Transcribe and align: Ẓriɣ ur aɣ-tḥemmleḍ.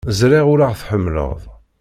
Ẓriɣ 0.19 0.45
ur 0.53 0.59
aɣ-tḥemmleḍ. 0.65 1.39